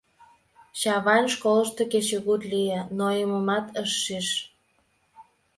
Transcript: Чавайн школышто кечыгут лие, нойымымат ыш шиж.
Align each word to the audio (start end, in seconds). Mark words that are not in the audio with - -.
Чавайн 0.79 1.25
школышто 1.33 1.83
кечыгут 1.91 2.41
лие, 2.51 2.79
нойымымат 2.97 3.65
ыш 3.81 3.91
шиж. 4.03 4.27